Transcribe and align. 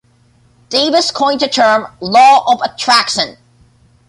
Davis 0.69 1.11
coined 1.11 1.41
the 1.41 1.47
term 1.47 1.85
"law 1.99 2.43
of 2.51 2.59
attraction". 2.61 3.37